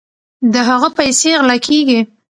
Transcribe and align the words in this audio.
د 0.53 0.55
هغه 0.69 0.89
پیسې 0.97 1.29
غلا 1.39 1.57
کیږي. 1.67 1.99